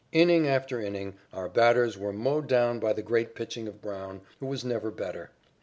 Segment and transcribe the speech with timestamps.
[0.11, 4.47] Inning after inning, our batters were mowed down by the great pitching of Brown, who
[4.47, 5.29] was never better.